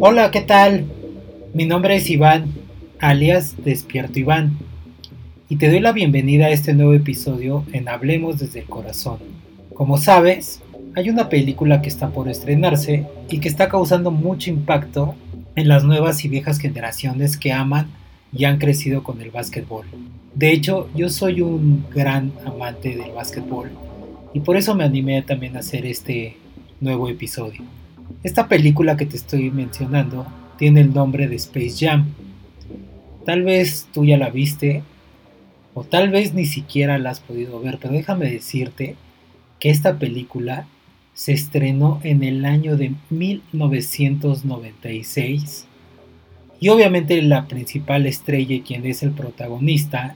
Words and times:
Hola, 0.00 0.32
¿qué 0.32 0.40
tal? 0.40 0.84
Mi 1.54 1.64
nombre 1.64 1.94
es 1.94 2.10
Iván, 2.10 2.46
alias 2.98 3.54
Despierto 3.64 4.18
Iván, 4.18 4.58
y 5.48 5.56
te 5.56 5.70
doy 5.70 5.78
la 5.78 5.92
bienvenida 5.92 6.46
a 6.46 6.50
este 6.50 6.74
nuevo 6.74 6.94
episodio 6.94 7.64
en 7.72 7.88
Hablemos 7.88 8.40
desde 8.40 8.60
el 8.60 8.66
Corazón. 8.66 9.18
Como 9.74 9.96
sabes, 9.96 10.60
hay 10.96 11.08
una 11.08 11.28
película 11.28 11.82
que 11.82 11.88
está 11.88 12.10
por 12.10 12.28
estrenarse 12.28 13.06
y 13.30 13.38
que 13.38 13.48
está 13.48 13.68
causando 13.68 14.10
mucho 14.10 14.50
impacto 14.50 15.14
en 15.54 15.68
las 15.68 15.84
nuevas 15.84 16.24
y 16.24 16.28
viejas 16.28 16.58
generaciones 16.58 17.36
que 17.36 17.52
aman 17.52 17.86
y 18.32 18.44
han 18.44 18.58
crecido 18.58 19.04
con 19.04 19.20
el 19.20 19.30
básquetbol. 19.30 19.86
De 20.34 20.50
hecho, 20.50 20.88
yo 20.96 21.08
soy 21.10 21.42
un 21.42 21.86
gran 21.94 22.32
amante 22.44 22.96
del 22.96 23.12
básquetbol 23.12 23.70
y 24.34 24.40
por 24.40 24.56
eso 24.56 24.74
me 24.74 24.82
animé 24.84 25.22
también 25.22 25.56
a 25.56 25.60
hacer 25.60 25.86
este 25.86 26.36
nuevo 26.80 27.08
episodio. 27.08 27.62
Esta 28.22 28.48
película 28.48 28.96
que 28.96 29.06
te 29.06 29.16
estoy 29.16 29.50
mencionando 29.50 30.26
tiene 30.58 30.80
el 30.80 30.92
nombre 30.92 31.28
de 31.28 31.36
Space 31.36 31.76
Jam. 31.78 32.08
Tal 33.24 33.42
vez 33.42 33.88
tú 33.92 34.04
ya 34.04 34.16
la 34.16 34.30
viste 34.30 34.82
o 35.74 35.84
tal 35.84 36.10
vez 36.10 36.34
ni 36.34 36.46
siquiera 36.46 36.98
la 36.98 37.10
has 37.10 37.20
podido 37.20 37.60
ver, 37.60 37.78
pero 37.80 37.94
déjame 37.94 38.28
decirte 38.30 38.96
que 39.58 39.70
esta 39.70 39.98
película 39.98 40.66
se 41.14 41.32
estrenó 41.32 42.00
en 42.02 42.22
el 42.22 42.44
año 42.44 42.76
de 42.76 42.92
1996 43.10 45.66
y 46.60 46.68
obviamente 46.68 47.20
la 47.22 47.48
principal 47.48 48.06
estrella 48.06 48.54
y 48.54 48.60
quien 48.60 48.86
es 48.86 49.02
el 49.02 49.10
protagonista, 49.10 50.14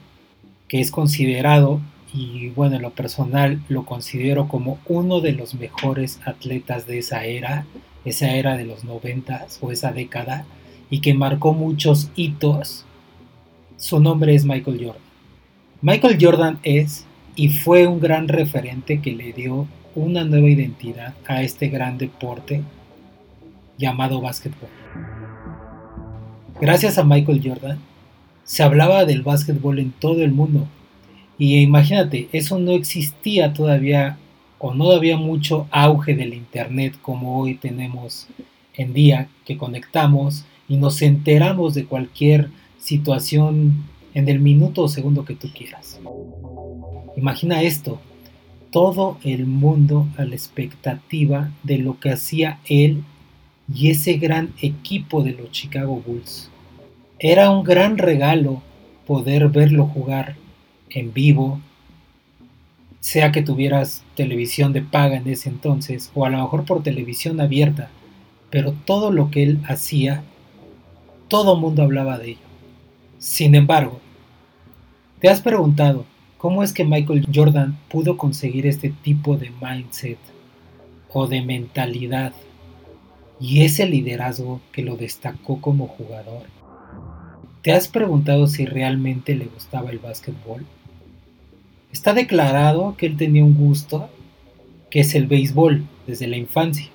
que 0.67 0.79
es 0.79 0.91
considerado 0.91 1.81
y 2.13 2.49
bueno, 2.49 2.77
en 2.77 2.81
lo 2.81 2.91
personal 2.91 3.61
lo 3.69 3.85
considero 3.85 4.47
como 4.47 4.79
uno 4.87 5.19
de 5.19 5.33
los 5.33 5.55
mejores 5.55 6.19
atletas 6.25 6.87
de 6.87 6.99
esa 6.99 7.25
era, 7.25 7.65
esa 8.05 8.31
era 8.31 8.55
de 8.57 8.65
los 8.65 8.83
noventas 8.83 9.59
o 9.61 9.71
esa 9.71 9.91
década, 9.91 10.45
y 10.89 11.01
que 11.01 11.13
marcó 11.13 11.53
muchos 11.53 12.09
hitos, 12.15 12.85
su 13.75 13.99
nombre 13.99 14.33
es 14.35 14.45
Michael 14.45 14.77
Jordan. 14.83 15.01
Michael 15.81 16.17
Jordan 16.19 16.59
es 16.63 17.05
y 17.35 17.49
fue 17.49 17.85
un 17.85 17.99
gran 17.99 18.27
referente 18.27 18.99
que 18.99 19.11
le 19.11 19.33
dio 19.33 19.67
una 19.93 20.23
nueva 20.23 20.49
identidad 20.49 21.13
a 21.27 21.41
este 21.43 21.69
gran 21.69 21.97
deporte 21.97 22.63
llamado 23.77 24.21
básquetbol. 24.21 24.69
Gracias 26.59 26.97
a 26.97 27.03
Michael 27.03 27.41
Jordan, 27.43 27.79
se 28.43 28.63
hablaba 28.63 29.05
del 29.05 29.21
básquetbol 29.21 29.77
en 29.77 29.91
todo 29.91 30.23
el 30.23 30.31
mundo. 30.31 30.67
Y 31.37 31.59
imagínate, 31.59 32.29
eso 32.31 32.57
no 32.59 32.71
existía 32.71 33.53
todavía 33.53 34.17
o 34.59 34.73
no 34.73 34.91
había 34.91 35.17
mucho 35.17 35.67
auge 35.71 36.15
del 36.15 36.33
Internet 36.33 36.95
como 37.01 37.39
hoy 37.39 37.55
tenemos 37.55 38.27
en 38.73 38.93
día, 38.93 39.29
que 39.45 39.57
conectamos 39.57 40.45
y 40.67 40.77
nos 40.77 41.01
enteramos 41.01 41.73
de 41.73 41.85
cualquier 41.85 42.49
situación 42.79 43.85
en 44.13 44.29
el 44.29 44.39
minuto 44.39 44.83
o 44.83 44.87
segundo 44.87 45.25
que 45.25 45.35
tú 45.35 45.49
quieras. 45.53 45.99
Imagina 47.15 47.61
esto, 47.61 47.99
todo 48.71 49.17
el 49.23 49.45
mundo 49.45 50.07
a 50.17 50.25
la 50.25 50.35
expectativa 50.35 51.51
de 51.63 51.77
lo 51.79 51.99
que 51.99 52.11
hacía 52.11 52.59
él 52.67 53.03
y 53.73 53.89
ese 53.89 54.13
gran 54.13 54.53
equipo 54.61 55.23
de 55.23 55.31
los 55.31 55.51
Chicago 55.51 56.01
Bulls. 56.05 56.49
Era 57.19 57.49
un 57.49 57.63
gran 57.63 57.97
regalo 57.97 58.61
poder 59.05 59.49
verlo 59.49 59.85
jugar 59.87 60.35
en 60.89 61.13
vivo, 61.13 61.59
sea 62.99 63.31
que 63.31 63.41
tuvieras 63.41 64.03
televisión 64.15 64.73
de 64.73 64.81
paga 64.81 65.17
en 65.17 65.27
ese 65.27 65.49
entonces 65.49 66.11
o 66.13 66.25
a 66.25 66.29
lo 66.29 66.39
mejor 66.39 66.65
por 66.65 66.83
televisión 66.83 67.39
abierta, 67.39 67.89
pero 68.49 68.73
todo 68.73 69.11
lo 69.11 69.31
que 69.31 69.43
él 69.43 69.59
hacía, 69.67 70.23
todo 71.27 71.55
mundo 71.55 71.83
hablaba 71.83 72.17
de 72.17 72.31
ello. 72.31 72.47
Sin 73.19 73.55
embargo, 73.55 73.99
¿te 75.19 75.29
has 75.29 75.41
preguntado 75.41 76.05
cómo 76.37 76.63
es 76.63 76.73
que 76.73 76.85
Michael 76.85 77.27
Jordan 77.33 77.77
pudo 77.89 78.17
conseguir 78.17 78.67
este 78.67 78.89
tipo 78.89 79.37
de 79.37 79.51
mindset 79.61 80.19
o 81.11 81.27
de 81.27 81.41
mentalidad 81.41 82.33
y 83.39 83.61
ese 83.61 83.85
liderazgo 83.85 84.61
que 84.71 84.83
lo 84.83 84.97
destacó 84.97 85.61
como 85.61 85.87
jugador? 85.87 86.43
¿Te 87.61 87.71
has 87.71 87.87
preguntado 87.87 88.47
si 88.47 88.65
realmente 88.65 89.35
le 89.35 89.45
gustaba 89.45 89.89
el 89.89 89.99
básquetbol? 89.99 90.65
Está 91.91 92.13
declarado 92.13 92.95
que 92.97 93.05
él 93.05 93.17
tenía 93.17 93.43
un 93.43 93.55
gusto 93.55 94.09
que 94.89 95.01
es 95.01 95.15
el 95.15 95.27
béisbol 95.27 95.85
desde 96.05 96.27
la 96.27 96.37
infancia. 96.37 96.87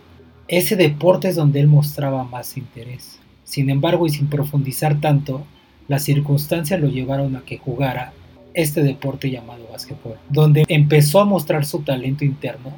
Ese 0.49 0.77
deporte 0.77 1.29
es 1.29 1.37
donde 1.37 1.61
él 1.61 1.67
mostraba 1.67 2.25
más 2.25 2.57
interés. 2.57 3.19
Sin 3.45 3.71
embargo, 3.71 4.07
y 4.07 4.11
sin 4.11 4.29
profundizar 4.29 5.01
tanto, 5.01 5.45
las 5.89 6.05
circunstancias 6.05 6.81
lo 6.81 6.89
llevaron 6.89 7.37
a 7.37 7.43
que 7.43 7.59
jugara 7.59 8.13
este 8.55 8.83
deporte 8.83 9.31
llamado 9.31 9.67
básquetbol, 9.71 10.19
donde 10.29 10.65
empezó 10.69 11.21
a 11.21 11.25
mostrar 11.25 11.65
su 11.65 11.81
talento 11.81 12.25
interno, 12.25 12.73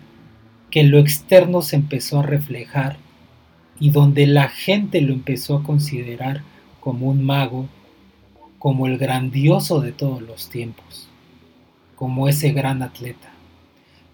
que 0.71 0.85
lo 0.85 0.99
externo 0.99 1.63
se 1.63 1.77
empezó 1.77 2.21
a 2.21 2.23
reflejar 2.23 2.97
y 3.79 3.91
donde 3.91 4.27
la 4.27 4.49
gente 4.49 5.01
lo 5.01 5.13
empezó 5.13 5.57
a 5.57 5.63
considerar 5.63 6.43
como 6.81 7.07
un 7.07 7.25
mago, 7.25 7.67
como 8.59 8.87
el 8.87 8.99
grandioso 8.99 9.81
de 9.81 9.93
todos 9.93 10.23
los 10.23 10.49
tiempos, 10.49 11.09
como 12.05 12.29
ese 12.29 12.53
gran 12.53 12.83
atleta, 12.83 13.31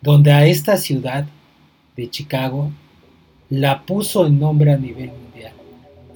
donde 0.01 0.31
a 0.31 0.47
esta 0.47 0.77
ciudad 0.77 1.27
de 1.97 2.09
Chicago 2.09 2.71
la 3.49 3.83
puso 3.83 4.29
en 4.29 4.39
nombre 4.39 4.73
a 4.73 4.77
nivel 4.77 5.11
mundial. 5.11 5.53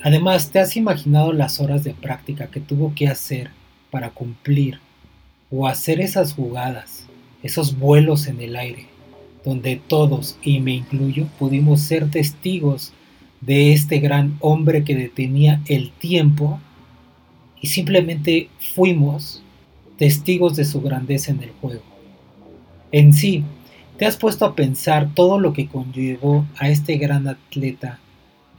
Además, 0.00 0.52
¿te 0.52 0.60
has 0.60 0.76
imaginado 0.76 1.32
las 1.32 1.58
horas 1.58 1.82
de 1.82 1.92
práctica 1.92 2.46
que 2.46 2.60
tuvo 2.60 2.94
que 2.94 3.08
hacer 3.08 3.50
para 3.90 4.10
cumplir 4.10 4.78
o 5.50 5.66
hacer 5.66 6.00
esas 6.00 6.32
jugadas, 6.32 7.06
esos 7.42 7.76
vuelos 7.76 8.28
en 8.28 8.40
el 8.40 8.54
aire, 8.54 8.86
donde 9.44 9.74
todos, 9.74 10.38
y 10.44 10.60
me 10.60 10.74
incluyo, 10.74 11.26
pudimos 11.40 11.80
ser 11.80 12.08
testigos 12.08 12.92
de 13.40 13.72
este 13.72 13.98
gran 13.98 14.36
hombre 14.38 14.84
que 14.84 14.94
detenía 14.94 15.60
el 15.66 15.90
tiempo 15.90 16.60
y 17.60 17.66
simplemente 17.66 18.48
fuimos 18.60 19.42
testigos 19.99 20.56
de 20.56 20.65
su 20.65 20.81
grandeza 20.81 21.31
en 21.31 21.43
el 21.43 21.50
juego. 21.60 21.82
En 22.93 23.12
sí, 23.12 23.44
¿te 23.99 24.06
has 24.06 24.16
puesto 24.16 24.44
a 24.44 24.55
pensar 24.55 25.15
todo 25.15 25.38
lo 25.38 25.53
que 25.53 25.66
conllevó 25.66 26.47
a 26.59 26.69
este 26.69 26.97
gran 26.97 27.28
atleta 27.28 27.99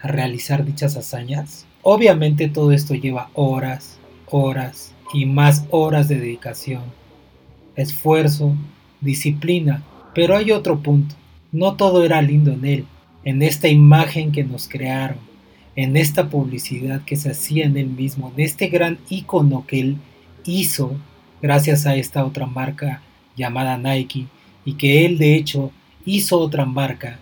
a 0.01 0.07
realizar 0.07 0.65
dichas 0.65 0.97
hazañas? 0.97 1.65
Obviamente 1.81 2.49
todo 2.49 2.71
esto 2.71 2.95
lleva 2.95 3.29
horas, 3.33 3.97
horas 4.29 4.93
y 5.13 5.25
más 5.25 5.65
horas 5.69 6.07
de 6.07 6.19
dedicación, 6.19 6.83
esfuerzo, 7.75 8.55
disciplina, 9.01 9.83
pero 10.13 10.35
hay 10.35 10.51
otro 10.51 10.79
punto. 10.79 11.15
No 11.51 11.75
todo 11.75 12.03
era 12.03 12.21
lindo 12.21 12.51
en 12.51 12.65
él, 12.65 12.85
en 13.23 13.41
esta 13.41 13.67
imagen 13.67 14.31
que 14.31 14.43
nos 14.43 14.67
crearon, 14.67 15.19
en 15.75 15.95
esta 15.95 16.29
publicidad 16.29 17.03
que 17.05 17.15
se 17.15 17.31
hacía 17.31 17.65
en 17.65 17.77
él 17.77 17.87
mismo, 17.87 18.31
en 18.35 18.43
este 18.43 18.67
gran 18.67 18.97
icono 19.09 19.65
que 19.67 19.79
él 19.79 19.97
hizo 20.45 20.95
gracias 21.45 21.85
a 21.85 21.95
esta 21.95 22.25
otra 22.25 22.47
marca 22.47 23.03
llamada 23.35 23.77
Nike 23.77 24.25
y 24.65 24.73
que 24.73 25.05
él 25.05 25.19
de 25.19 25.35
hecho 25.35 25.71
hizo 26.03 26.39
otra 26.39 26.65
marca 26.65 27.19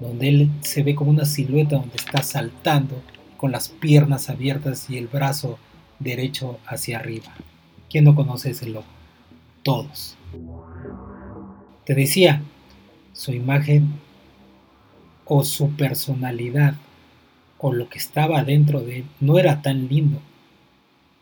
donde 0.00 0.30
él 0.30 0.50
se 0.62 0.82
ve 0.82 0.94
como 0.94 1.10
una 1.10 1.26
silueta 1.26 1.76
donde 1.76 1.96
está 1.96 2.22
saltando 2.22 3.02
con 3.36 3.52
las 3.52 3.68
piernas 3.68 4.30
abiertas 4.30 4.88
y 4.88 4.96
el 4.96 5.06
brazo 5.06 5.58
derecho 5.98 6.60
hacia 6.66 6.96
arriba. 6.96 7.30
¿Quién 7.90 8.04
no 8.04 8.14
conoce 8.14 8.52
ese 8.52 8.70
logo? 8.70 8.86
Todos. 9.62 10.16
Te 11.84 11.94
decía, 11.94 12.40
su 13.12 13.32
imagen 13.32 13.92
o 15.26 15.44
su 15.44 15.72
personalidad 15.72 16.76
o 17.58 17.70
lo 17.70 17.90
que 17.90 17.98
estaba 17.98 18.44
dentro 18.44 18.80
de 18.80 19.00
él 19.00 19.04
no 19.20 19.38
era 19.38 19.60
tan 19.60 19.88
lindo. 19.88 20.22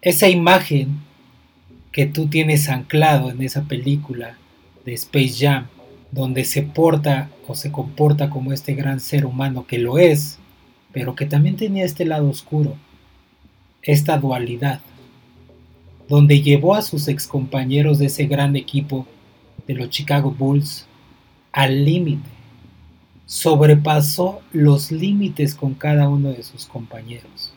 Esa 0.00 0.28
imagen 0.28 1.09
que 1.92 2.06
tú 2.06 2.28
tienes 2.28 2.69
anclado 2.69 3.31
en 3.31 3.42
esa 3.42 3.62
película 3.64 4.37
de 4.84 4.94
Space 4.94 5.34
Jam, 5.38 5.66
donde 6.10 6.44
se 6.44 6.62
porta 6.62 7.31
o 7.46 7.54
se 7.54 7.70
comporta 7.70 8.31
como 8.31 8.52
este 8.52 8.75
gran 8.75 9.00
ser 9.00 9.26
humano 9.26 9.66
que 9.66 9.78
lo 9.78 9.98
es, 9.98 10.38
pero 10.92 11.14
que 11.14 11.26
también 11.26 11.56
tenía 11.56 11.84
este 11.84 12.04
lado 12.04 12.28
oscuro, 12.28 12.76
esta 13.82 14.19
dualidad, 14.19 14.81
donde 16.08 16.42
llevó 16.42 16.75
a 16.75 16.82
sus 16.82 17.08
excompañeros 17.08 17.98
de 17.98 18.06
ese 18.06 18.26
gran 18.26 18.56
equipo 18.56 19.06
de 19.66 19.75
los 19.75 19.90
Chicago 19.90 20.34
Bulls 20.37 20.87
al 21.52 21.84
límite 21.84 22.40
sobrepasó 23.31 24.40
los 24.52 24.90
límites 24.90 25.54
con 25.54 25.75
cada 25.75 26.08
uno 26.08 26.31
de 26.31 26.42
sus 26.42 26.66
compañeros. 26.66 27.52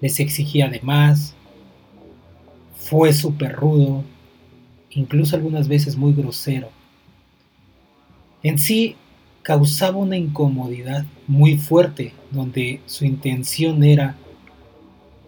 Les 0.00 0.18
exigía 0.20 0.70
de 0.70 0.80
más, 0.80 1.34
fue 2.76 3.12
súper 3.12 3.54
rudo, 3.54 4.04
incluso 4.90 5.36
algunas 5.36 5.68
veces 5.68 5.96
muy 5.96 6.12
grosero. 6.12 6.70
En 8.42 8.58
sí 8.58 8.96
causaba 9.42 9.96
una 9.96 10.16
incomodidad 10.16 11.04
muy 11.26 11.58
fuerte, 11.58 12.12
donde 12.30 12.80
su 12.86 13.04
intención 13.04 13.82
era 13.82 14.16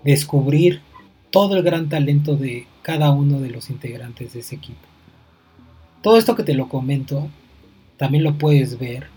descubrir 0.05 0.81
todo 1.31 1.57
el 1.57 1.63
gran 1.63 1.89
talento 1.89 2.37
de 2.37 2.67
cada 2.83 3.11
uno 3.11 3.41
de 3.41 3.51
los 3.51 3.71
integrantes 3.71 4.33
de 4.33 4.41
ese 4.41 4.57
equipo. 4.57 4.81
Todo 6.03 6.17
esto 6.17 6.37
que 6.37 6.43
te 6.43 6.55
lo 6.55 6.69
comento, 6.69 7.29
también 7.97 8.25
lo 8.25 8.39
puedes 8.39 8.79
ver 8.79 9.09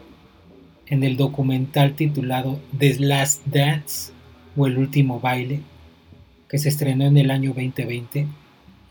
en 0.87 1.03
el 1.03 1.15
documental 1.15 1.93
titulado 1.95 2.59
The 2.77 2.99
Last 2.99 3.45
Dance 3.45 4.11
o 4.57 4.67
El 4.67 4.77
Último 4.77 5.19
Baile, 5.19 5.61
que 6.51 6.59
se 6.59 6.67
estrenó 6.67 7.05
en 7.05 7.17
el 7.17 7.31
año 7.31 7.53
2020 7.53 8.27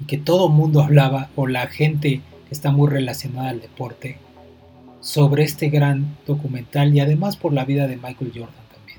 y 0.00 0.04
que 0.06 0.16
todo 0.16 0.48
mundo 0.48 0.82
hablaba, 0.82 1.28
o 1.36 1.46
la 1.46 1.66
gente 1.66 2.22
que 2.48 2.54
está 2.54 2.72
muy 2.72 2.88
relacionada 2.88 3.50
al 3.50 3.60
deporte, 3.60 4.16
sobre 5.00 5.44
este 5.44 5.68
gran 5.68 6.16
documental 6.26 6.94
y 6.96 7.00
además 7.00 7.36
por 7.36 7.52
la 7.52 7.66
vida 7.66 7.86
de 7.86 7.96
Michael 7.96 8.32
Jordan 8.34 8.64
también. 8.72 8.98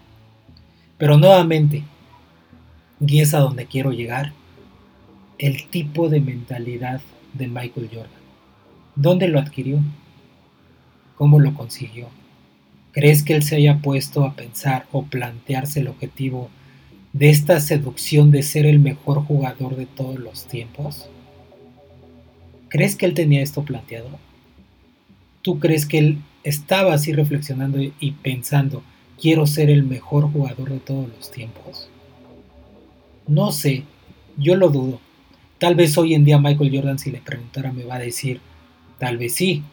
Pero 0.99 1.17
nuevamente, 1.17 1.83
y 2.99 3.21
es 3.21 3.33
a 3.33 3.39
donde 3.39 3.65
quiero 3.65 3.93
llegar, 3.93 4.31
el 5.39 5.67
tipo 5.69 6.07
de 6.07 6.19
mentalidad 6.19 7.01
de 7.33 7.47
Michael 7.47 7.89
Jordan. 7.91 8.21
¿Dónde 8.95 9.27
lo 9.27 9.39
adquirió? 9.39 9.79
¿Cómo 11.17 11.39
lo 11.39 11.55
consiguió? 11.55 12.09
¿Crees 12.91 13.23
que 13.23 13.33
él 13.33 13.41
se 13.41 13.55
haya 13.55 13.79
puesto 13.79 14.23
a 14.23 14.35
pensar 14.35 14.85
o 14.91 15.03
plantearse 15.03 15.79
el 15.79 15.87
objetivo 15.87 16.51
de 17.13 17.29
esta 17.29 17.59
seducción 17.59 18.31
de 18.31 18.43
ser 18.43 18.65
el 18.65 18.79
mejor 18.79 19.23
jugador 19.25 19.75
de 19.75 19.85
todos 19.85 20.19
los 20.19 20.45
tiempos? 20.45 21.09
¿Crees 22.69 22.95
que 22.95 23.05
él 23.05 23.13
tenía 23.13 23.41
esto 23.41 23.63
planteado? 23.63 24.09
¿Tú 25.41 25.59
crees 25.59 25.85
que 25.85 25.97
él 25.97 26.17
estaba 26.43 26.93
así 26.93 27.13
reflexionando 27.13 27.79
y 27.81 28.11
pensando, 28.23 28.83
quiero 29.19 29.45
ser 29.45 29.69
el 29.69 29.83
mejor 29.83 30.31
jugador 30.31 30.69
de 30.69 30.79
todos 30.79 31.09
los 31.17 31.31
tiempos? 31.31 31.89
No 33.27 33.51
sé, 33.51 33.83
yo 34.37 34.55
lo 34.55 34.69
dudo. 34.69 34.99
Tal 35.57 35.75
vez 35.75 35.97
hoy 35.97 36.13
en 36.13 36.25
día 36.25 36.39
Michael 36.39 36.75
Jordan 36.75 36.99
si 36.99 37.11
le 37.11 37.21
preguntara 37.21 37.71
me 37.71 37.83
va 37.83 37.95
a 37.95 37.99
decir, 37.99 38.39
tal 38.99 39.17
vez 39.17 39.35
sí, 39.35 39.63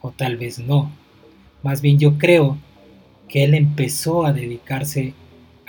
o 0.00 0.10
tal 0.10 0.36
vez 0.36 0.58
no. 0.58 0.90
Más 1.62 1.80
bien 1.80 1.98
yo 1.98 2.18
creo 2.18 2.56
que 3.28 3.44
él 3.44 3.54
empezó 3.54 4.24
a 4.24 4.32
dedicarse 4.32 5.14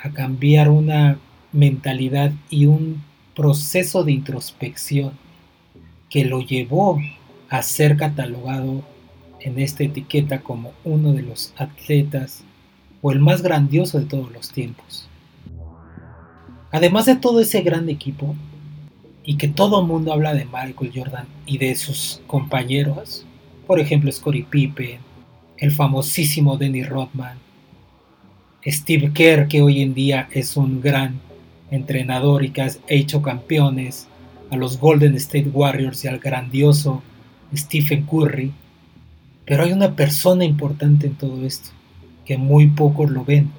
a 0.04 0.12
cambiar 0.12 0.69
una 0.69 1.19
mentalidad 1.51 2.31
y 2.50 2.66
un 2.66 3.04
proceso 3.36 4.04
de 4.04 4.12
introspección 4.12 5.13
que 6.10 6.25
lo 6.25 6.42
llevó 6.42 7.00
a 7.50 7.62
ser 7.62 7.98
catalogado 7.98 8.84
en 9.40 9.60
esta 9.60 9.84
etiqueta 9.84 10.42
como 10.42 10.74
uno 10.84 11.13
de 11.13 11.22
los 11.22 11.54
atletas 11.57 12.44
o 13.01 13.12
el 13.12 13.19
más 13.19 13.42
grandioso 13.42 14.00
de 14.00 14.06
todos 14.06 14.31
los 14.31 14.51
tiempos. 14.51 15.07
Además 16.72 17.06
de 17.06 17.16
todo 17.16 17.40
ese 17.40 17.62
gran 17.62 17.90
equipo, 17.90 18.36
y 19.24 19.38
que 19.38 19.48
todo 19.48 19.81
el 19.81 19.88
mundo 19.88 20.12
habla 20.12 20.34
de 20.34 20.45
Michael 20.45 20.92
Jordan 20.94 21.28
y 21.45 21.60
de 21.60 21.75
sus 21.75 22.19
compañeros, 22.25 23.25
por 23.68 23.80
ejemplo 23.80 24.12
Scottie 24.12 24.48
Pippen, 24.50 25.00
el 25.57 25.72
famosísimo 25.72 26.57
Denny 26.57 26.84
Rodman, 26.84 27.38
Steve 28.66 29.12
Kerr, 29.14 29.48
que 29.48 29.62
hoy 29.62 29.82
en 29.82 29.94
día 29.94 30.28
es 30.32 30.58
un 30.58 30.82
gran 30.82 31.22
entrenador 31.72 32.44
y 32.44 32.52
que 32.52 32.62
ha 32.62 32.70
hecho 32.88 33.22
campeones, 33.22 34.08
a 34.52 34.58
los 34.58 34.80
Golden 34.80 35.16
State 35.16 35.50
Warriors 35.54 36.04
y 36.04 36.08
al 36.08 36.20
grandioso 36.20 37.04
Stephen 37.56 38.06
Curry. 38.06 38.52
Pero 39.46 39.64
hay 39.64 39.72
una 39.72 39.96
persona 39.96 40.44
importante 40.44 41.08
en 41.08 41.16
todo 41.16 41.46
esto, 41.46 41.70
que 42.26 42.38
muy 42.38 42.68
pocos 42.68 43.10
lo 43.10 43.24
ven, 43.24 43.50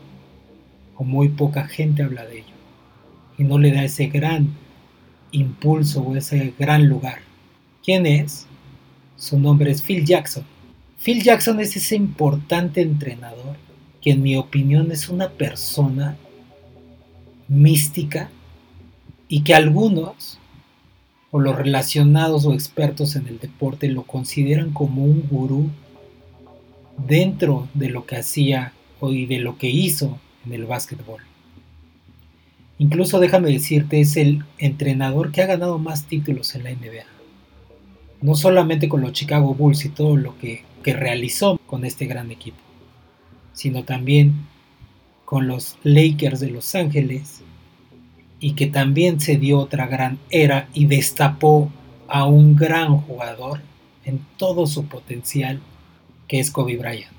o 0.97 1.05
muy 1.05 1.29
poca 1.29 1.67
gente 1.67 2.03
habla 2.03 2.27
de 2.27 2.39
ello, 2.39 2.55
y 3.39 3.45
no 3.45 3.59
le 3.59 3.73
da 3.73 3.85
ese 3.85 4.09
gran 4.09 4.49
impulso 5.33 6.03
o 6.03 6.17
ese 6.17 6.53
gran 6.59 6.89
lugar. 6.89 7.21
¿Quién 7.83 8.05
es? 8.05 8.47
Su 9.17 9.39
nombre 9.39 9.71
es 9.71 9.81
Phil 9.81 10.05
Jackson. 10.05 10.45
Phil 11.03 11.23
Jackson 11.23 11.59
es 11.61 11.75
ese 11.77 11.97
importante 11.97 12.83
entrenador 12.83 13.70
que 14.01 14.13
en 14.13 14.23
mi 14.23 14.37
opinión 14.37 14.93
es 14.93 15.09
una 15.09 15.31
persona 15.31 16.17
mística 17.49 18.31
y 19.29 19.43
que 19.43 19.55
algunos 19.55 20.39
o 21.31 21.39
los 21.39 21.57
relacionados 21.57 22.45
o 22.47 22.53
expertos 22.53 23.17
en 23.17 23.29
el 23.29 23.39
deporte 23.39 23.89
lo 23.89 24.03
consideran 24.03 24.71
como 24.71 25.05
un 25.05 25.27
gurú 25.31 25.71
dentro 27.07 27.69
de 27.75 27.89
lo 27.89 28.07
que 28.07 28.17
hacía 28.17 28.73
y 29.03 29.27
de 29.27 29.39
lo 29.39 29.57
que 29.57 29.69
hizo 29.69 30.19
en 30.45 30.53
el 30.53 30.67
básquetbol. 30.67 31.23
Incluso 32.79 33.21
déjame 33.21 33.53
decirte, 33.53 34.01
es 34.01 34.17
el 34.17 34.45
entrenador 34.59 35.33
que 35.33 35.43
ha 35.43 35.47
ganado 35.47 35.79
más 35.79 36.07
títulos 36.07 36.55
en 36.55 36.65
la 36.65 36.71
NBA. 36.71 37.05
No 38.23 38.35
solamente 38.35 38.89
con 38.89 39.03
los 39.03 39.13
Chicago 39.13 39.55
Bulls 39.55 39.85
y 39.85 39.91
todo 39.91 40.17
lo 40.17 40.37
que, 40.39 40.65
que 40.83 40.95
realizó 40.95 41.59
con 41.67 41.85
este 41.85 42.07
gran 42.07 42.31
equipo, 42.31 42.59
sino 43.53 43.85
también 43.85 44.47
con 45.25 45.47
los 45.47 45.77
Lakers 45.85 46.41
de 46.41 46.51
Los 46.51 46.75
Ángeles 46.75 47.43
y 48.41 48.53
que 48.53 48.67
también 48.67 49.21
se 49.21 49.37
dio 49.37 49.59
otra 49.59 49.87
gran 49.87 50.19
era 50.31 50.69
y 50.75 50.87
destapó 50.87 51.71
a 52.09 52.25
un 52.27 52.57
gran 52.57 52.97
jugador 52.97 53.61
en 54.05 54.21
todo 54.37 54.67
su 54.67 54.87
potencial 54.87 55.61
que 56.27 56.41
es 56.41 56.51
Kobe 56.51 56.77
Bryant. 56.77 57.13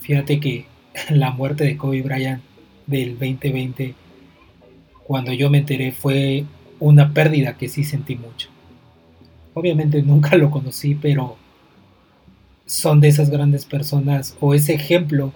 Fíjate 0.00 0.38
que 0.38 0.66
la 1.10 1.30
muerte 1.30 1.64
de 1.64 1.76
Kobe 1.76 2.02
Bryant 2.02 2.42
del 2.86 3.18
2020 3.18 3.94
cuando 5.04 5.32
yo 5.32 5.50
me 5.50 5.58
enteré 5.58 5.90
fue 5.92 6.44
una 6.78 7.12
pérdida 7.12 7.56
que 7.56 7.68
sí 7.68 7.82
sentí 7.82 8.14
mucho. 8.14 8.48
Obviamente 9.54 10.02
nunca 10.02 10.36
lo 10.36 10.50
conocí, 10.50 10.94
pero 10.94 11.36
son 12.68 13.00
de 13.00 13.08
esas 13.08 13.30
grandes 13.30 13.64
personas 13.64 14.36
o 14.38 14.54
ese 14.54 14.74
ejemplo 14.74 15.32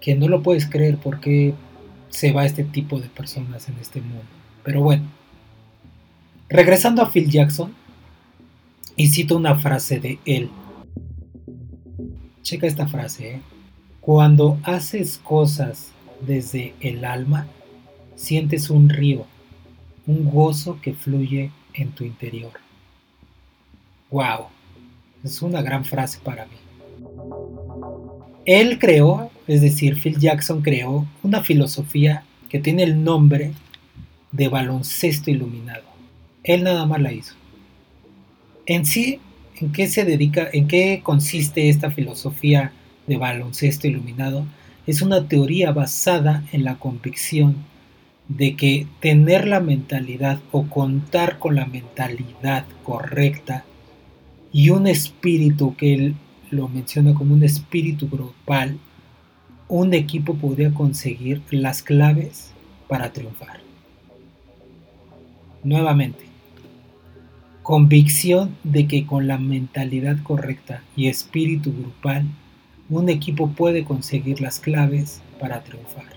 que 0.00 0.14
no 0.14 0.28
lo 0.28 0.42
puedes 0.42 0.66
creer 0.66 0.96
porque 0.96 1.52
se 2.08 2.32
va 2.32 2.46
este 2.46 2.64
tipo 2.64 3.00
de 3.00 3.08
personas 3.08 3.68
en 3.68 3.76
este 3.80 4.00
mundo. 4.00 4.24
Pero 4.62 4.80
bueno, 4.80 5.04
regresando 6.48 7.02
a 7.02 7.10
Phil 7.10 7.28
Jackson, 7.28 7.74
y 8.96 9.08
cito 9.08 9.36
una 9.36 9.56
frase 9.56 9.98
de 9.98 10.18
él. 10.24 10.50
Checa 12.42 12.66
esta 12.66 12.86
frase, 12.86 13.34
¿eh? 13.34 13.40
Cuando 14.00 14.58
haces 14.62 15.18
cosas 15.18 15.90
desde 16.20 16.74
el 16.80 17.04
alma, 17.04 17.46
sientes 18.14 18.70
un 18.70 18.88
río, 18.88 19.26
un 20.06 20.30
gozo 20.30 20.78
que 20.80 20.94
fluye 20.94 21.50
en 21.72 21.90
tu 21.90 22.04
interior. 22.04 22.52
¡Wow! 24.10 24.53
Es 25.24 25.40
una 25.40 25.62
gran 25.62 25.86
frase 25.86 26.18
para 26.22 26.44
mí. 26.44 26.56
Él 28.44 28.78
creó, 28.78 29.30
es 29.46 29.62
decir, 29.62 29.98
Phil 29.98 30.18
Jackson 30.18 30.60
creó 30.60 31.06
una 31.22 31.42
filosofía 31.42 32.24
que 32.50 32.60
tiene 32.60 32.82
el 32.82 33.02
nombre 33.02 33.52
de 34.32 34.48
baloncesto 34.48 35.30
iluminado. 35.30 35.84
Él 36.42 36.62
nada 36.62 36.84
más 36.84 37.00
la 37.00 37.12
hizo. 37.12 37.34
En 38.66 38.84
sí, 38.84 39.18
¿en 39.56 39.72
qué 39.72 39.86
se 39.86 40.04
dedica, 40.04 40.46
en 40.52 40.68
qué 40.68 41.00
consiste 41.02 41.70
esta 41.70 41.90
filosofía 41.90 42.72
de 43.06 43.16
baloncesto 43.16 43.86
iluminado? 43.88 44.44
Es 44.86 45.00
una 45.00 45.26
teoría 45.26 45.72
basada 45.72 46.44
en 46.52 46.64
la 46.64 46.74
convicción 46.74 47.64
de 48.28 48.56
que 48.56 48.86
tener 49.00 49.48
la 49.48 49.60
mentalidad 49.60 50.38
o 50.52 50.64
contar 50.68 51.38
con 51.38 51.54
la 51.54 51.64
mentalidad 51.64 52.66
correcta 52.82 53.64
y 54.54 54.70
un 54.70 54.86
espíritu 54.86 55.74
que 55.74 55.94
él 55.94 56.14
lo 56.52 56.68
menciona 56.68 57.12
como 57.12 57.34
un 57.34 57.42
espíritu 57.42 58.08
grupal, 58.08 58.78
un 59.66 59.92
equipo 59.94 60.36
podría 60.36 60.72
conseguir 60.72 61.42
las 61.50 61.82
claves 61.82 62.52
para 62.88 63.12
triunfar. 63.12 63.58
Nuevamente, 65.64 66.26
convicción 67.64 68.54
de 68.62 68.86
que 68.86 69.04
con 69.06 69.26
la 69.26 69.38
mentalidad 69.38 70.22
correcta 70.22 70.84
y 70.94 71.08
espíritu 71.08 71.72
grupal, 71.72 72.24
un 72.88 73.08
equipo 73.08 73.48
puede 73.50 73.82
conseguir 73.82 74.40
las 74.40 74.60
claves 74.60 75.20
para 75.40 75.64
triunfar. 75.64 76.14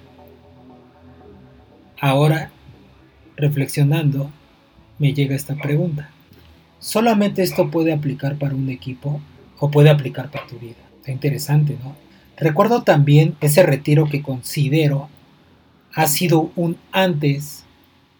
Ahora, 1.99 2.51
reflexionando, 3.35 4.29
me 4.99 5.15
llega 5.15 5.35
esta 5.35 5.55
pregunta. 5.55 6.11
¿Solamente 6.79 7.43
esto 7.43 7.69
puede 7.71 7.93
aplicar 7.93 8.37
para 8.37 8.55
un 8.55 8.69
equipo 8.69 9.19
o 9.59 9.71
puede 9.71 9.89
aplicar 9.89 10.29
para 10.29 10.47
tu 10.47 10.57
vida? 10.59 10.75
Está 10.97 11.11
interesante, 11.11 11.77
¿no? 11.83 11.95
Recuerdo 12.37 12.83
también 12.83 13.35
ese 13.41 13.63
retiro 13.63 14.05
que 14.05 14.21
considero 14.21 15.09
ha 15.93 16.05
sido 16.07 16.51
un 16.55 16.77
antes 16.91 17.63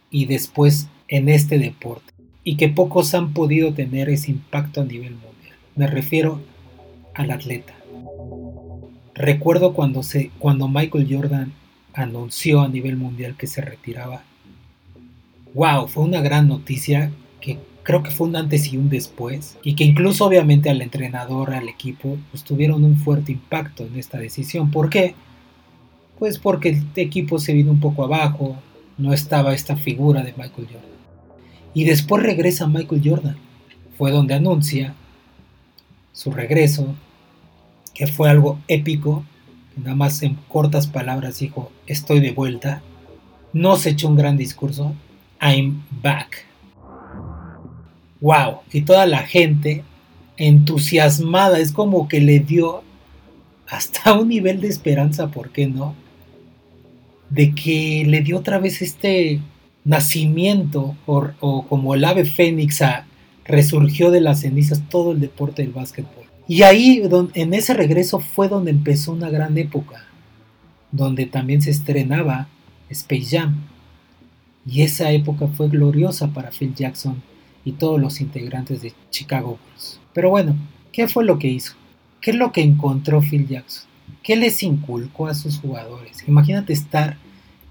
y 0.09 0.25
después 0.25 0.87
en 1.07 1.29
este 1.29 1.59
deporte 1.59 2.13
y 2.43 2.57
que 2.57 2.69
pocos 2.69 3.13
han 3.13 3.33
podido 3.33 3.73
tener 3.73 4.09
ese 4.09 4.31
impacto 4.31 4.81
a 4.81 4.85
nivel 4.85 5.11
mundial. 5.11 5.55
Me 5.75 5.85
refiero 5.85 6.41
al 7.13 7.29
atleta. 7.29 7.73
Recuerdo 9.13 9.73
cuando, 9.73 10.01
se, 10.01 10.31
cuando 10.39 10.67
Michael 10.67 11.07
Jordan 11.09 11.53
anunció 11.93 12.61
a 12.61 12.67
nivel 12.67 12.95
mundial 12.95 13.35
que 13.37 13.47
se 13.47 13.61
retiraba. 13.61 14.23
¡Wow! 15.53 15.87
Fue 15.87 16.03
una 16.03 16.21
gran 16.21 16.47
noticia 16.47 17.11
que 17.41 17.59
creo 17.87 18.03
que 18.03 18.11
fue 18.11 18.27
un 18.27 18.35
antes 18.35 18.73
y 18.73 18.75
un 18.75 18.89
después 18.89 19.57
y 19.63 19.75
que 19.75 19.85
incluso 19.85 20.25
obviamente 20.25 20.69
al 20.69 20.81
entrenador, 20.81 21.53
al 21.53 21.69
equipo, 21.69 22.17
pues 22.31 22.43
tuvieron 22.43 22.83
un 22.83 22.97
fuerte 22.97 23.31
impacto 23.31 23.85
en 23.85 23.97
esta 23.97 24.17
decisión. 24.17 24.71
¿Por 24.71 24.89
qué? 24.89 25.15
Pues 26.19 26.37
porque 26.37 26.67
el 26.67 26.85
equipo 26.97 27.39
se 27.39 27.53
vino 27.53 27.71
un 27.71 27.79
poco 27.79 28.03
abajo, 28.03 28.57
no 28.97 29.13
estaba 29.13 29.53
esta 29.53 29.77
figura 29.77 30.21
de 30.21 30.33
Michael 30.33 30.67
Jordan. 30.67 30.97
Y 31.73 31.85
después 31.85 32.23
regresa 32.23 32.67
Michael 32.67 33.01
Jordan. 33.05 33.37
Fue 33.97 34.11
donde 34.11 34.33
anuncia 34.33 34.93
su 36.11 36.31
regreso, 36.31 36.93
que 37.93 38.05
fue 38.05 38.29
algo 38.29 38.59
épico, 38.67 39.23
nada 39.77 39.95
más 39.95 40.21
en 40.23 40.35
cortas 40.49 40.87
palabras 40.87 41.39
dijo, 41.39 41.71
estoy 41.85 42.19
de 42.19 42.31
vuelta. 42.31 42.81
No 43.53 43.77
se 43.77 43.91
echó 43.91 44.09
un 44.09 44.17
gran 44.17 44.35
discurso, 44.35 44.93
I'm 45.39 45.85
back. 46.01 46.47
Wow, 48.21 48.61
y 48.71 48.81
toda 48.81 49.05
la 49.05 49.19
gente 49.19 49.83
entusiasmada, 50.37 51.59
es 51.59 51.71
como 51.71 52.07
que 52.07 52.21
le 52.21 52.39
dio 52.39 52.83
hasta 53.67 54.13
un 54.19 54.29
nivel 54.29 54.61
de 54.61 54.67
esperanza, 54.67 55.29
¿por 55.29 55.49
qué 55.49 55.67
no? 55.67 55.95
De 57.29 57.53
que 57.53 58.05
le 58.07 58.21
dio 58.21 58.37
otra 58.37 58.59
vez 58.59 58.81
este 58.81 59.41
nacimiento 59.83 60.95
o, 61.05 61.65
como 61.67 61.95
el 61.95 62.05
ave 62.05 62.25
fénix 62.25 62.81
a, 62.81 63.05
resurgió 63.45 64.11
de 64.11 64.21
las 64.21 64.41
cenizas 64.41 64.81
todo 64.89 65.11
el 65.11 65.19
deporte 65.19 65.61
del 65.61 65.71
básquetbol. 65.71 66.25
Y 66.47 66.63
ahí, 66.63 67.03
en 67.33 67.53
ese 67.53 67.73
regreso, 67.73 68.19
fue 68.19 68.47
donde 68.47 68.71
empezó 68.71 69.11
una 69.11 69.29
gran 69.29 69.57
época, 69.57 70.05
donde 70.91 71.25
también 71.25 71.61
se 71.61 71.71
estrenaba 71.71 72.47
Space 72.89 73.37
Jam. 73.37 73.63
Y 74.65 74.81
esa 74.81 75.11
época 75.11 75.47
fue 75.47 75.67
gloriosa 75.67 76.27
para 76.27 76.51
Phil 76.51 76.73
Jackson 76.73 77.21
y 77.67 77.73
todos 77.73 77.99
los 77.99 78.21
integrantes 78.21 78.81
de 78.81 78.93
Chicago 79.09 79.59
Bulls. 79.61 79.99
Pero 80.13 80.29
bueno, 80.29 80.55
¿qué 80.93 81.09
fue 81.09 81.25
lo 81.25 81.37
que 81.37 81.49
hizo? 81.49 81.73
¿Qué 82.21 82.31
es 82.31 82.37
lo 82.37 82.53
que 82.53 82.61
encontró 82.61 83.19
Phil 83.21 83.45
Jackson? 83.45 83.89
¿Qué 84.23 84.37
les 84.37 84.63
inculcó 84.63 85.27
a 85.27 85.33
sus 85.33 85.59
jugadores? 85.59 86.23
Imagínate 86.29 86.71
estar 86.71 87.17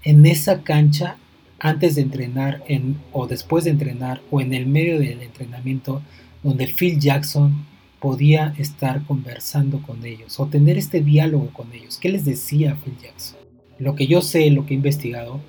en 0.03 0.27
esa 0.27 0.61
cancha 0.61 1.17
antes 1.57 1.95
de 1.95 2.03
entrenar 2.03 2.63
en, 2.67 2.97
o 3.11 3.25
después 3.25 3.63
de 3.63 3.71
entrenar 3.71 4.21
o 4.29 4.39
en 4.39 4.53
el 4.53 4.67
medio 4.67 4.99
del 4.99 5.23
entrenamiento 5.23 6.03
donde 6.43 6.67
Phil 6.67 6.99
Jackson 6.99 7.65
podía 7.99 8.53
estar 8.59 9.03
conversando 9.03 9.81
con 9.81 10.05
ellos 10.05 10.39
o 10.39 10.45
tener 10.45 10.77
este 10.77 11.01
diálogo 11.01 11.49
con 11.53 11.73
ellos. 11.73 11.97
¿Qué 11.97 12.09
les 12.09 12.23
decía 12.23 12.77
Phil 12.85 12.93
Jackson? 13.01 13.39
Lo 13.79 13.95
que 13.95 14.05
yo 14.05 14.21
sé, 14.21 14.51
lo 14.51 14.67
que 14.67 14.75
he 14.75 14.77
investigado, 14.77 15.41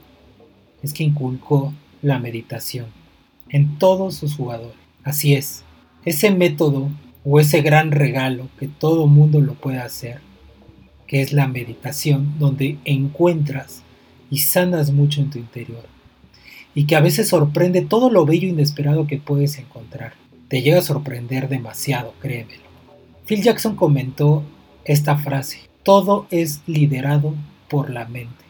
es 0.82 0.94
que 0.94 1.04
inculcó 1.04 1.74
la 2.00 2.18
meditación 2.18 2.86
en 3.50 3.78
todos 3.78 4.16
sus 4.16 4.36
jugadores. 4.36 4.76
Así 5.04 5.34
es, 5.34 5.64
ese 6.04 6.30
método 6.30 6.90
o 7.24 7.40
ese 7.40 7.62
gran 7.62 7.90
regalo 7.90 8.48
que 8.58 8.68
todo 8.68 9.06
mundo 9.06 9.40
lo 9.40 9.54
puede 9.54 9.78
hacer, 9.78 10.20
que 11.06 11.20
es 11.20 11.32
la 11.32 11.48
meditación, 11.48 12.38
donde 12.38 12.78
encuentras 12.84 13.82
y 14.30 14.38
sanas 14.38 14.90
mucho 14.90 15.20
en 15.20 15.30
tu 15.30 15.38
interior 15.38 15.84
y 16.74 16.84
que 16.84 16.96
a 16.96 17.00
veces 17.00 17.28
sorprende 17.28 17.82
todo 17.82 18.10
lo 18.10 18.24
bello 18.24 18.46
e 18.46 18.50
inesperado 18.50 19.06
que 19.06 19.18
puedes 19.18 19.58
encontrar. 19.58 20.12
Te 20.48 20.62
llega 20.62 20.78
a 20.78 20.82
sorprender 20.82 21.48
demasiado, 21.48 22.14
créemelo. 22.20 22.62
Phil 23.26 23.42
Jackson 23.42 23.74
comentó 23.74 24.44
esta 24.84 25.16
frase, 25.16 25.58
todo 25.82 26.26
es 26.30 26.62
liderado 26.66 27.34
por 27.68 27.90
la 27.90 28.06
mente. 28.06 28.44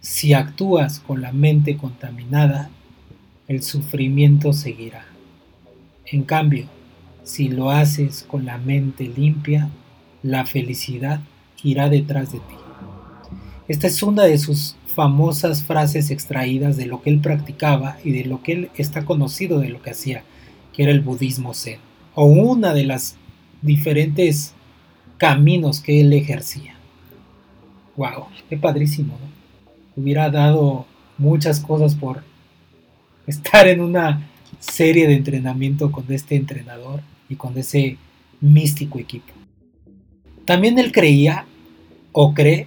Si 0.00 0.34
actúas 0.34 0.98
con 0.98 1.20
la 1.20 1.32
mente 1.32 1.76
contaminada, 1.76 2.70
el 3.50 3.64
sufrimiento 3.64 4.52
seguirá. 4.52 5.06
En 6.06 6.22
cambio, 6.22 6.66
si 7.24 7.48
lo 7.48 7.72
haces 7.72 8.22
con 8.22 8.44
la 8.44 8.58
mente 8.58 9.10
limpia, 9.16 9.70
la 10.22 10.46
felicidad 10.46 11.20
irá 11.64 11.88
detrás 11.88 12.30
de 12.30 12.38
ti. 12.38 12.54
Esta 13.66 13.88
es 13.88 14.04
una 14.04 14.22
de 14.22 14.38
sus 14.38 14.76
famosas 14.86 15.64
frases 15.64 16.12
extraídas 16.12 16.76
de 16.76 16.86
lo 16.86 17.02
que 17.02 17.10
él 17.10 17.18
practicaba 17.18 17.98
y 18.04 18.12
de 18.12 18.24
lo 18.24 18.40
que 18.40 18.52
él 18.52 18.70
está 18.76 19.04
conocido 19.04 19.58
de 19.58 19.70
lo 19.70 19.82
que 19.82 19.90
hacía, 19.90 20.22
que 20.72 20.84
era 20.84 20.92
el 20.92 21.00
budismo 21.00 21.52
zen, 21.52 21.80
o 22.14 22.26
una 22.26 22.72
de 22.72 22.84
las 22.84 23.16
diferentes 23.62 24.54
caminos 25.18 25.80
que 25.80 26.00
él 26.00 26.12
ejercía. 26.12 26.76
¡Wow! 27.96 28.26
¡Qué 28.48 28.56
padrísimo! 28.56 29.18
¿no? 29.20 30.00
Hubiera 30.00 30.30
dado 30.30 30.86
muchas 31.18 31.58
cosas 31.58 31.96
por 31.96 32.30
estar 33.30 33.66
en 33.66 33.80
una 33.80 34.28
serie 34.58 35.06
de 35.06 35.14
entrenamiento 35.14 35.90
con 35.90 36.04
este 36.10 36.36
entrenador 36.36 37.00
y 37.28 37.36
con 37.36 37.56
ese 37.56 37.96
místico 38.40 38.98
equipo. 38.98 39.32
También 40.44 40.78
él 40.78 40.92
creía 40.92 41.46
o 42.12 42.34
cree 42.34 42.66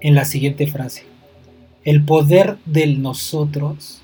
en 0.00 0.14
la 0.14 0.24
siguiente 0.24 0.66
frase. 0.66 1.04
El 1.84 2.04
poder 2.04 2.58
del 2.66 3.00
nosotros 3.00 4.02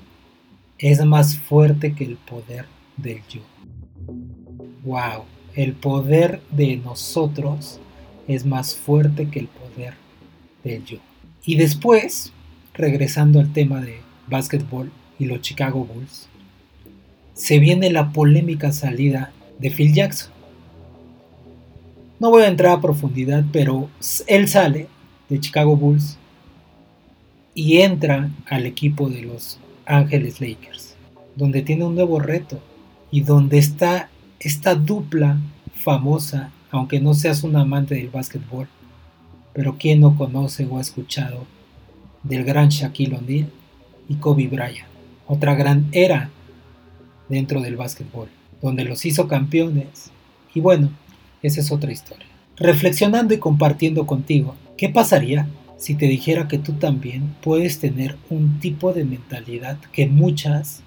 es 0.79 1.03
más 1.05 1.37
fuerte 1.37 1.93
que 1.93 2.05
el 2.05 2.17
poder 2.17 2.65
del 2.97 3.21
yo. 3.29 3.41
Wow, 4.83 5.25
el 5.55 5.73
poder 5.73 6.41
de 6.51 6.77
nosotros 6.77 7.79
es 8.27 8.45
más 8.45 8.75
fuerte 8.75 9.29
que 9.29 9.39
el 9.39 9.47
poder 9.47 9.93
del 10.63 10.83
yo. 10.85 10.97
Y 11.45 11.55
después, 11.55 12.33
regresando 12.73 13.39
al 13.39 13.53
tema 13.53 13.81
de 13.81 13.97
básquetbol 14.27 14.91
y 15.19 15.25
los 15.25 15.41
Chicago 15.41 15.85
Bulls, 15.85 16.27
se 17.33 17.59
viene 17.59 17.91
la 17.91 18.11
polémica 18.11 18.71
salida 18.71 19.31
de 19.59 19.69
Phil 19.69 19.93
Jackson. 19.93 20.31
No 22.19 22.31
voy 22.31 22.43
a 22.43 22.47
entrar 22.47 22.73
a 22.73 22.81
profundidad, 22.81 23.45
pero 23.51 23.89
él 24.25 24.47
sale 24.47 24.87
de 25.29 25.39
Chicago 25.39 25.75
Bulls 25.75 26.17
y 27.53 27.77
entra 27.77 28.29
al 28.47 28.65
equipo 28.65 29.09
de 29.09 29.21
los 29.21 29.59
Ángeles 29.85 30.41
Lakers, 30.41 30.95
donde 31.35 31.61
tiene 31.61 31.85
un 31.85 31.95
nuevo 31.95 32.19
reto 32.19 32.59
y 33.11 33.21
donde 33.21 33.57
está 33.57 34.09
esta 34.39 34.75
dupla 34.75 35.37
famosa, 35.73 36.51
aunque 36.71 36.99
no 36.99 37.13
seas 37.13 37.43
un 37.43 37.55
amante 37.55 37.95
del 37.95 38.09
básquetbol, 38.09 38.67
pero 39.53 39.77
quien 39.77 40.01
no 40.01 40.15
conoce 40.15 40.65
o 40.65 40.77
ha 40.77 40.81
escuchado 40.81 41.45
del 42.23 42.43
gran 42.43 42.69
Shaquille 42.69 43.15
O'Neal 43.15 43.49
y 44.09 44.15
Kobe 44.15 44.47
Bryant, 44.47 44.87
otra 45.27 45.55
gran 45.55 45.87
era 45.91 46.29
dentro 47.29 47.61
del 47.61 47.75
básquetbol, 47.75 48.29
donde 48.61 48.85
los 48.85 49.05
hizo 49.05 49.27
campeones. 49.27 50.11
Y 50.53 50.61
bueno, 50.61 50.89
esa 51.41 51.61
es 51.61 51.71
otra 51.71 51.91
historia. 51.91 52.25
Reflexionando 52.55 53.33
y 53.33 53.37
compartiendo 53.37 54.07
contigo, 54.07 54.55
¿qué 54.77 54.89
pasaría 54.89 55.47
si 55.77 55.93
te 55.95 56.07
dijera 56.07 56.47
que 56.47 56.57
tú 56.57 56.73
también 56.73 57.35
puedes 57.41 57.79
tener 57.79 58.17
un 58.29 58.59
tipo 58.59 58.93
de 58.93 59.05
mentalidad 59.05 59.77
que 59.91 60.07
muchas 60.07 60.81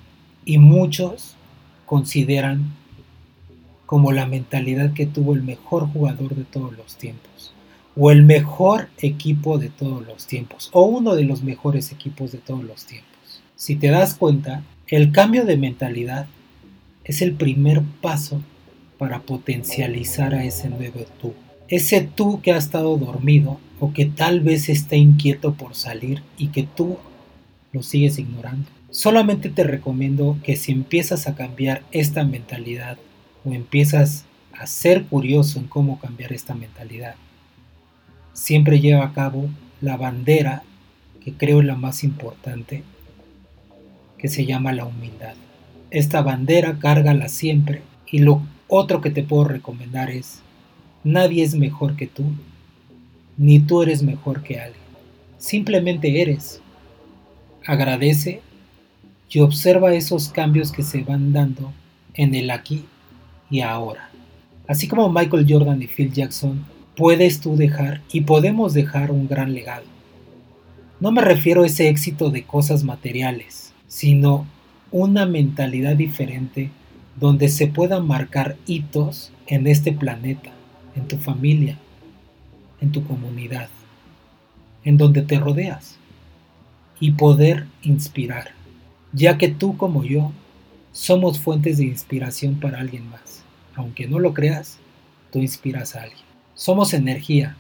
y 0.45 0.59
muchos 0.59 1.37
consideran 1.87 2.75
como 3.87 4.13
la 4.13 4.27
mentalidad 4.27 4.93
que 4.93 5.07
tuvo 5.07 5.35
el 5.35 5.43
mejor 5.43 5.89
jugador 5.89 6.35
de 6.35 6.45
todos 6.45 6.77
los 6.77 6.97
tiempos, 6.97 7.53
o 7.97 8.11
el 8.11 8.23
mejor 8.23 8.89
equipo 8.99 9.59
de 9.59 9.69
todos 9.69 10.07
los 10.07 10.27
tiempos, 10.27 10.71
o 10.73 10.85
uno 10.85 11.15
de 11.15 11.25
los 11.25 11.43
mejores 11.43 11.91
equipos 11.91 12.31
de 12.33 12.39
todos 12.39 12.63
los 12.63 12.85
tiempos. 12.85 13.10
Si 13.61 13.77
te 13.77 13.89
das 13.89 14.15
cuenta, 14.15 14.63
el 14.87 15.13
cambio 15.13 15.45
de 15.45 15.59
mentalidad 15.59 16.27
es 17.05 17.21
el 17.21 17.35
primer 17.35 17.83
paso 18.01 18.41
para 18.97 19.21
potencializar 19.21 20.35
a 20.35 20.45
ese 20.45 20.71
nuevo 20.71 21.01
tú. 21.21 21.35
Ese 21.69 22.01
tú 22.01 22.41
que 22.41 22.53
ha 22.53 22.57
estado 22.57 22.97
dormido 22.97 23.61
o 23.79 23.93
que 23.93 24.07
tal 24.07 24.41
vez 24.41 24.71
está 24.71 24.97
inquieto 24.97 25.53
por 25.53 25.75
salir 25.75 26.23
y 26.39 26.49
que 26.49 26.63
tú 26.63 26.97
lo 27.75 27.83
sigues 27.83 28.19
ignorando. 28.19 28.65
Solamente 28.89 29.51
te 29.51 29.63
recomiendo 29.63 30.39
que 30.43 30.57
si 30.57 30.73
empiezas 30.73 31.27
a 31.27 31.35
cambiar 31.35 31.83
esta 31.93 32.25
mentalidad 32.25 32.97
o 33.45 33.53
empiezas 33.53 34.25
a 34.55 34.67
ser 34.67 35.05
curioso 35.05 35.59
en 35.59 35.67
cómo 35.67 36.01
cambiar 36.01 36.33
esta 36.33 36.55
mentalidad, 36.55 37.15
siempre 38.33 38.81
lleva 38.81 39.05
a 39.05 39.13
cabo 39.13 39.51
la 39.83 39.99
bandera 39.99 40.63
que 41.23 41.35
creo 41.35 41.61
es 41.61 41.67
la 41.67 41.77
más 41.77 42.05
importante, 42.05 42.85
que 44.21 44.29
se 44.29 44.45
llama 44.45 44.73
la 44.73 44.85
humildad. 44.85 45.35
Esta 45.91 46.23
bandera 46.23 46.79
cárgala 46.79 47.29
siempre 47.29 47.83
y 48.07 48.19
lo 48.19 48.43
otro 48.69 49.01
que 49.01 49.11
te 49.11 49.23
puedo 49.23 49.45
recomendar 49.45 50.11
es, 50.11 50.41
nadie 51.03 51.43
es 51.43 51.55
mejor 51.55 51.97
que 51.97 52.07
tú 52.07 52.25
ni 53.41 53.59
tú 53.59 53.83
eres 53.83 54.03
mejor 54.03 54.43
que 54.43 54.61
alguien. 54.61 54.85
Simplemente 55.39 56.21
eres. 56.21 56.61
Agradece 57.67 58.43
y 59.31 59.41
observa 59.41 59.95
esos 59.95 60.29
cambios 60.29 60.71
que 60.71 60.83
se 60.83 61.03
van 61.03 61.33
dando 61.33 61.73
en 62.13 62.35
el 62.35 62.51
aquí 62.51 62.85
y 63.49 63.61
ahora. 63.63 64.11
Así 64.69 64.89
como 64.89 65.11
Michael 65.11 65.47
Jordan 65.49 65.81
y 65.81 65.87
Phil 65.87 66.13
Jackson, 66.13 66.67
puedes 66.95 67.41
tú 67.41 67.57
dejar 67.57 68.03
y 68.13 68.21
podemos 68.21 68.75
dejar 68.75 69.11
un 69.11 69.27
gran 69.27 69.55
legado. 69.55 69.85
No 71.01 71.11
me 71.11 71.23
refiero 71.23 71.63
a 71.63 71.67
ese 71.67 71.89
éxito 71.89 72.29
de 72.29 72.43
cosas 72.43 72.85
materiales, 72.85 73.70
sino 73.91 74.47
una 74.93 75.27
mentalidad 75.27 75.97
diferente 75.97 76.71
donde 77.17 77.49
se 77.49 77.67
puedan 77.67 78.07
marcar 78.07 78.57
hitos 78.65 79.33
en 79.49 79.67
este 79.67 79.91
planeta, 79.93 80.51
en 80.95 81.09
tu 81.09 81.19
familia, 81.19 81.77
en 82.81 82.93
tu 82.93 83.05
comunidad, 83.05 83.69
en 84.85 84.97
donde 84.97 85.23
te 85.23 85.41
rodeas, 85.41 85.99
y 87.01 87.13
poder 87.13 87.67
inspirar, 87.83 88.53
ya 89.13 89.37
que 89.39 89.49
tú 89.49 89.77
como 89.77 90.05
yo 90.05 90.31
somos 90.93 91.41
fuentes 91.41 91.79
de 91.79 91.87
inspiración 91.87 92.61
para 92.61 92.79
alguien 92.79 93.11
más. 93.11 93.43
Aunque 93.75 94.07
no 94.07 94.21
lo 94.21 94.35
creas, 94.35 94.79
tú 95.33 95.41
inspiras 95.41 95.97
a 95.97 96.03
alguien. 96.03 96.23
Somos 96.55 96.95
energía 96.95 97.57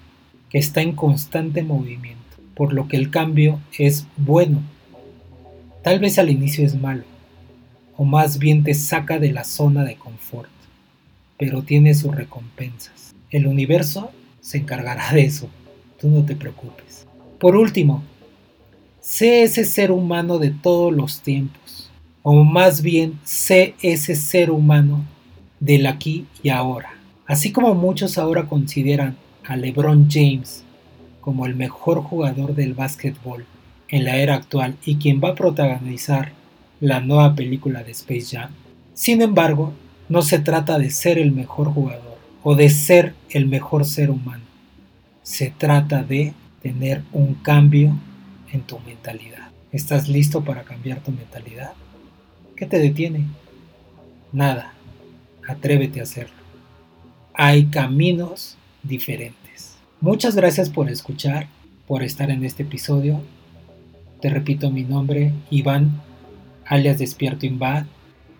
que 0.48 0.58
está 0.58 0.80
en 0.80 0.92
constante 0.92 1.64
movimiento, 1.64 2.20
por 2.54 2.72
lo 2.72 2.86
que 2.86 2.96
el 2.98 3.10
cambio 3.10 3.58
es 3.76 4.06
bueno. 4.16 4.62
Tal 5.82 5.98
vez 5.98 6.18
al 6.18 6.28
inicio 6.28 6.66
es 6.66 6.78
malo, 6.78 7.04
o 7.96 8.04
más 8.04 8.38
bien 8.38 8.62
te 8.62 8.74
saca 8.74 9.18
de 9.18 9.32
la 9.32 9.44
zona 9.44 9.82
de 9.82 9.96
confort, 9.96 10.50
pero 11.38 11.62
tiene 11.62 11.94
sus 11.94 12.14
recompensas. 12.14 13.14
El 13.30 13.46
universo 13.46 14.10
se 14.42 14.58
encargará 14.58 15.10
de 15.14 15.22
eso, 15.22 15.48
tú 15.98 16.08
no 16.08 16.22
te 16.26 16.36
preocupes. 16.36 17.06
Por 17.38 17.56
último, 17.56 18.02
sé 19.00 19.42
ese 19.42 19.64
ser 19.64 19.90
humano 19.90 20.38
de 20.38 20.50
todos 20.50 20.92
los 20.92 21.22
tiempos, 21.22 21.90
o 22.22 22.44
más 22.44 22.82
bien 22.82 23.18
sé 23.24 23.74
ese 23.80 24.16
ser 24.16 24.50
humano 24.50 25.06
del 25.60 25.86
aquí 25.86 26.26
y 26.42 26.50
ahora. 26.50 26.90
Así 27.26 27.52
como 27.52 27.74
muchos 27.74 28.18
ahora 28.18 28.46
consideran 28.46 29.16
a 29.46 29.56
LeBron 29.56 30.08
James 30.10 30.62
como 31.22 31.46
el 31.46 31.56
mejor 31.56 32.02
jugador 32.02 32.54
del 32.54 32.74
básquetbol 32.74 33.46
en 33.90 34.04
la 34.04 34.16
era 34.16 34.34
actual 34.34 34.76
y 34.84 34.96
quien 34.96 35.20
va 35.22 35.30
a 35.30 35.34
protagonizar 35.34 36.32
la 36.80 37.00
nueva 37.00 37.34
película 37.34 37.82
de 37.82 37.92
Space 37.92 38.36
Jam. 38.36 38.50
Sin 38.94 39.20
embargo, 39.22 39.72
no 40.08 40.22
se 40.22 40.38
trata 40.38 40.78
de 40.78 40.90
ser 40.90 41.18
el 41.18 41.32
mejor 41.32 41.72
jugador 41.72 42.18
o 42.42 42.54
de 42.54 42.70
ser 42.70 43.14
el 43.30 43.46
mejor 43.46 43.84
ser 43.84 44.10
humano. 44.10 44.44
Se 45.22 45.50
trata 45.50 46.02
de 46.02 46.32
tener 46.62 47.02
un 47.12 47.34
cambio 47.34 47.96
en 48.52 48.62
tu 48.62 48.78
mentalidad. 48.80 49.50
¿Estás 49.72 50.08
listo 50.08 50.42
para 50.42 50.64
cambiar 50.64 51.00
tu 51.00 51.12
mentalidad? 51.12 51.72
¿Qué 52.56 52.66
te 52.66 52.78
detiene? 52.78 53.26
Nada. 54.32 54.72
Atrévete 55.46 56.00
a 56.00 56.04
hacerlo. 56.04 56.34
Hay 57.34 57.66
caminos 57.66 58.56
diferentes. 58.82 59.76
Muchas 60.00 60.34
gracias 60.34 60.70
por 60.70 60.90
escuchar, 60.90 61.48
por 61.86 62.02
estar 62.02 62.30
en 62.30 62.44
este 62.44 62.62
episodio. 62.62 63.20
Te 64.20 64.28
repito 64.28 64.70
mi 64.70 64.82
nombre, 64.82 65.32
Iván, 65.50 66.02
alias 66.66 66.98
Despierto 66.98 67.46
Invad. 67.46 67.84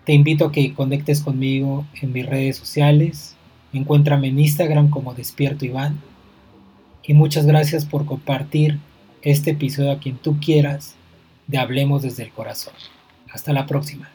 Te 0.05 0.13
invito 0.13 0.45
a 0.45 0.51
que 0.51 0.73
conectes 0.73 1.21
conmigo 1.21 1.85
en 2.01 2.13
mis 2.13 2.25
redes 2.25 2.57
sociales. 2.57 3.35
Encuéntrame 3.73 4.27
en 4.27 4.39
Instagram 4.39 4.89
como 4.89 5.13
Despierto 5.13 5.65
Iván. 5.65 5.99
Y 7.03 7.13
muchas 7.13 7.45
gracias 7.45 7.85
por 7.85 8.05
compartir 8.05 8.77
este 9.23 9.51
episodio 9.51 9.91
a 9.91 9.99
quien 9.99 10.17
tú 10.17 10.39
quieras 10.39 10.95
de 11.47 11.57
Hablemos 11.57 12.03
desde 12.03 12.23
el 12.23 12.31
Corazón. 12.31 12.73
Hasta 13.31 13.51
la 13.51 13.65
próxima. 13.65 14.09